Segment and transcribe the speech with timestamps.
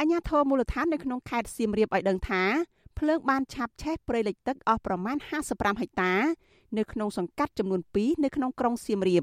[0.00, 2.42] អញ្ញាធមមូលដ្ឋាននៅក្នុងខេត្តសៀមរាបឲ្យដឹងថា
[2.98, 5.16] ភ្លើងបានឆាបឆេះព្រៃលិចទឹកអស់ប្រមាណ
[5.48, 6.14] 55ហិកតា
[6.78, 9.22] នៅក្នុងសង្កាត់ចំនួន2នៅក្នុងក្រុងសៀមរាប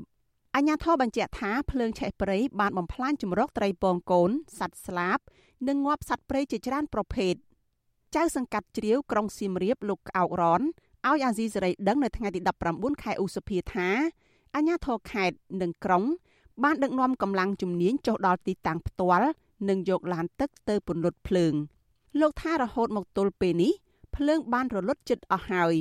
[0.55, 5.19] អញ្ញាធរបញ្ជាក់ថាភ្លើងឆេះព្រៃបានបំផ្លាញចម្រោកត្រីពងកូនសត្វស្លាប
[5.67, 7.33] និងងាប់សត្វព្រៃជាច្រើនប្រភេទ
[8.15, 12.39] ចៅសង្កាត់ជ្រាវក្រុងសៀមរាបលោកក្អោករនឲ្យអាស៊ីសេរីដឹងនៅថ្ងៃទី
[12.71, 13.89] 19ខែឧសភាថា
[14.55, 16.03] អាជ្ញាធរខេត្តនិងក្រុង
[16.63, 19.29] បានដឹកនាំកម្លាំងជំនាញចុះដល់ទីតាំងផ្ទាល់
[19.69, 21.53] និងយកឡានទឹកទៅពន្លត់ភ្លើង
[22.19, 23.73] លោកថារហូតមកទល់ពេលនេះ
[24.15, 25.75] ភ្លើងបានរលត់ជិតអស់ហើយ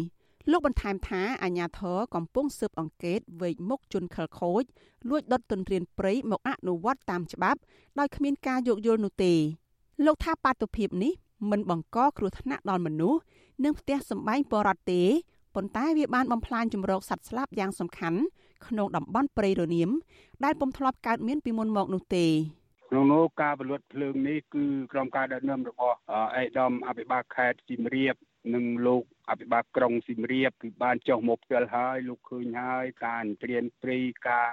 [0.51, 4.63] លោកបន្ថែមថាអាញាធរកំពុងស៊ើបអង្កេតវែកមុខជនខិលខូច
[5.09, 7.61] លួចដុតទន្ទ្រានព្រៃមកអនុវត្តតាមច្បាប់
[7.99, 9.33] ដោយគ្មានការយោគយល់នោះទេ
[10.05, 11.13] លោកថាបាតុភិបនេះ
[11.51, 13.21] មិនបង្កគ្រោះថ្នាក់ដល់មនុស្ស
[13.65, 15.03] និងផ្ទះសម្បែងបរដ្ឋទេ
[15.55, 18.21] ប៉ុន្តែវាបានបំផ្លាញចម្រោកសត្វស្លាបយ៉ាងសំខាន់
[18.67, 19.91] ក្នុងតំបន់ព្រៃរនាម
[20.45, 22.27] ដែលពុំធ្លាប់កើតមានពីមុនមកនោះទេ
[22.89, 25.97] ក្នុងនោះការបលួតភ្លើងនេះគឺក្រុមការដឹកនាំរបស់
[26.37, 28.15] អេដាមអភិបាលខេត្តសៀមរាប
[28.55, 34.49] និងលោកអភិបាលក្រុងសៀមរាបគឺបានចុះមកផ្ទាល់ហើយលោកឃើញហើយការអន្តរានព្រៃការ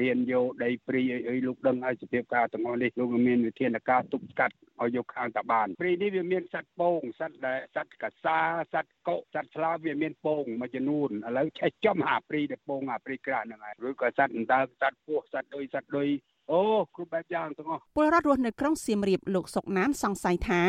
[0.00, 8.38] រៀនយកដីព្រីអីអីលោកដឹងហើយសភាពការទាំងអស់នេះលោកមានវិធានការទប់ស្កាត់ឲ្យយកខាងតាបានព្រីនេះវាមានសត្វពងសត្វដែលសត្វកសា
[8.74, 16.08] សត្វកុកសត្វស្លាបវាមានពងមួយចំនួនឥឡូវឆេះចំអាព្រីដែលពងអាព្រីក្រាស់ហ្នឹងហើយឬក៏សត្វអណ្ដើកសត្វពស់សត្វដុយសត្វដុយ
[16.52, 16.62] អូ
[16.94, 20.62] គ្រប់បែបយ៉ាងទាំងអស់ពលរដ្ឋរស់នៅក្រុងសៀមរាបលោកសុកណានសង្ស័យថា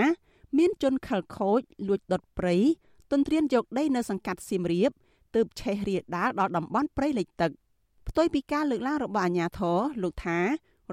[0.58, 2.56] មានជនខិលខូចលួចដុតព្រៃ
[3.12, 4.92] ទន្ទ្រានយកដីនៅសង្កាត់សៀមរាប
[5.36, 7.52] ទើបឆេះរាលដាលដល់តំបន់ព្រៃលិចទឹក
[8.08, 10.40] ផ្ទុយពីការលើកឡើងរបស់អាជ្ញាធរលោកថា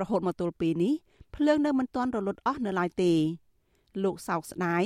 [0.00, 0.94] រហូតមកទល់ពេលនេះ
[1.34, 3.12] ភ្លើងនៅមិនទាន់រលត់អស់នៅឡើយទេ
[4.04, 4.84] លោកសោកស្ដាយ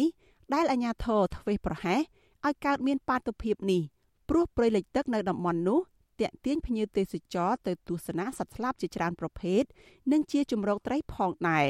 [0.54, 2.00] ដែលអាជ្ញាធរធ្វេសប្រហែស
[2.46, 3.82] ឲ្យកើតមានបាតុភិបនេះ
[4.28, 5.80] ព្រោះព្រៃលិចទឹកនៅតំបន់នោះ
[6.20, 9.62] តាក់ទាញភ្ញៀវទេសចរទៅទស្សនាសត្វស្លាបជាច្រើនប្រភេទ
[10.12, 11.66] និងជាជំរកត្រីផងដែរ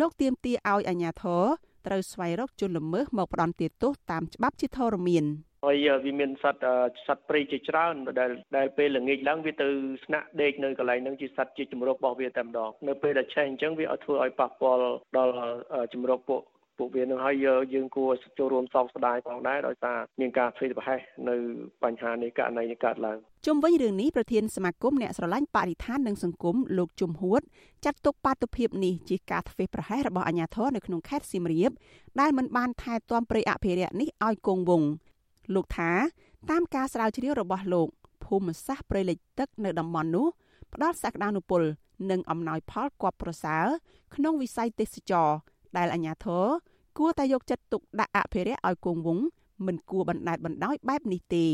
[0.00, 1.44] លោកទៀមទាឲ្យអាជ្ញាធរ
[1.86, 5.24] ត្រូវស្វែងរកជនល្មើសមកផ្ដន់ទោសតាមច្បាប់ជាធរមាន
[5.64, 6.62] ហើយវាមានសត្វ
[7.06, 9.68] សត្វព្រៃជាច្រើនដែលដែលពេលល្ងាចឡើងវាទៅ
[10.04, 14.80] ស្នាក់ដេកនៅកន្លែងហ្នឹងជាសត្វជាជំរករបស់វាតែម្ដងនៅពេលដែលឆេះអញ្ចឹងវាឲ្យធ្វើឲ្យប៉ះពាល់
[15.16, 15.34] ដល់
[15.92, 16.42] ជំរកពួក
[16.80, 17.36] ពួកវានឹងហើយ
[17.74, 21.36] យើងគួរចូលរួមសោកស្ដាយផងដែរដោយសារមានការធ្វើប្រហែសនៅ
[21.84, 27.40] បញ្ហានេះករណីនេះកើតឡើងជុំវិញរឿងនេះប្រធានសមាគមអ្នកស្រឡាញ់បរិស្ថាននិងសង្គមលោកជុំហួត
[27.84, 31.70] ចាត់ទុកបាតុភិបនេះជាការធ្វេសប្រហែសរបស់អាជ្ញាធរនៅក្នុងខេត្តសៀមរាប
[32.20, 34.90] ដែលមិនបានថែទាំព្រៃអភិរក្សនេះឲ្យគង់វង្ស
[35.54, 35.90] លោកថា
[36.50, 37.88] តាមការស្រាវជ្រាវរបស់លោក
[38.24, 40.26] ភូមិសាស្ត្រព្រៃលិចទឹកនៅតំបន់នោះ
[40.74, 41.62] ផ្ដល់សក្តានុពល
[42.10, 43.66] និងអំណោយផលគប់ប្រសើរ
[44.14, 45.30] ក្នុងវិស័យទេសចរ
[45.76, 46.46] ដែលអាជ្ញាធរ
[47.00, 49.26] គួរតែយកចិត្តទុកដាក់អភិរក្សឲ្យគង់វង្ស
[49.66, 51.46] មិនគួរបណ្តែតបណ្តោយបែបនេះទេ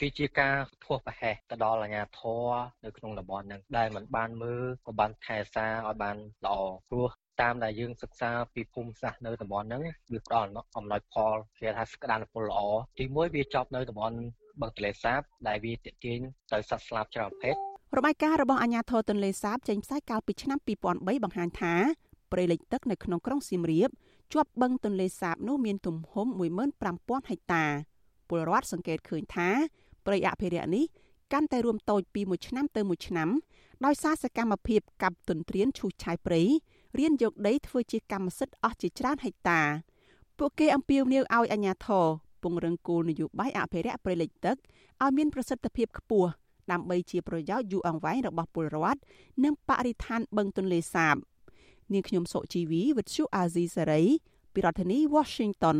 [0.00, 2.48] វាជាការធ្វើប្រហែសទៅដល់អាជ្ញាធរ
[2.84, 6.54] នៅក្នុងតំបន់ហ្នឹងដែលมันបានមើលក៏បានថែសារឲ្យបានល្អ
[6.90, 7.08] ព្រោះ
[7.40, 9.82] តាមដែលយើងសិក្សាពីភូមិសាស្ត្រនៅតំបន់ហ្នឹង
[10.12, 12.60] វាផ្ដល់អំណោយផលគេថាស្ក្តានពលល្អ
[12.98, 14.18] ទីមួយវាចប់នៅតំបន់
[14.60, 16.20] បឹងទលេសាប ដែលវាទាក់ទាញ
[16.52, 17.54] ទៅសត្វស្លាបច្រើនប្រភេទ
[17.98, 21.74] របាយការណ៍របស់អាជ្ញាធរទន្លេសាបចេញផ្សាយកាលពីឆ្នាំ2003បង្ហាញថា
[22.32, 23.90] ព្រៃលិចទឹកនៅក្នុងក្រុងសៀមរាប
[24.32, 26.26] ជាប់បឹងទន្លេសាបនោះមានទំហំ
[26.78, 27.64] 15000ហិកតា
[28.28, 29.48] ពលរដ្ឋសង្កេតឃើញថា
[30.06, 30.84] ព្រៃអភិរក្សនេះ
[31.32, 33.28] កាន់តែរួមតូចពីមួយឆ្នាំទៅមួយឆ្នាំ
[33.84, 36.42] ដោយសារសកម្មភាពកាប់ទន្ទ្រានឈូសឆាយព្រៃ
[36.98, 39.60] រៀនយកដីធ្វើជាកម្មសិទ្ធិអស់ជាច្រើនហិកតា
[40.38, 42.06] ពួកគេអំពាវនាវឲ្យអាជ្ញាធរ
[42.42, 44.56] ពង្រឹងគោលនយោបាយអភិរក្សព្រៃលិចទឹក
[45.02, 46.30] ឲ្យមានប្រសិទ្ធភាពខ្ពស់
[46.72, 49.00] ដើម្បីជាប្រយោជន៍យូរអង្វែងរបស់ពលរដ្ឋ
[49.44, 51.16] និងបរិស្ថានបឹងទន្លេសាប
[51.92, 54.02] នាងខ្ញុំសុជីវីវិទ្យុអាស៊ីសេរី
[54.52, 55.78] ពីរដ្ឋធានី Washington